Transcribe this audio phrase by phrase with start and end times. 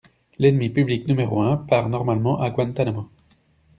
[0.39, 3.07] L'ennemi public numéro un part normalement à Guantanamo.